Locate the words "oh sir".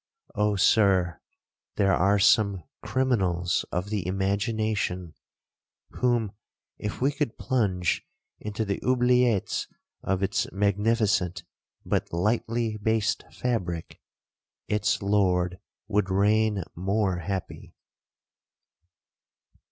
0.33-1.21